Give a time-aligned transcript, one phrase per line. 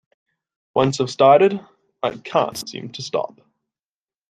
[0.73, 1.63] Once I've started,
[2.01, 3.39] I can't seem to stop.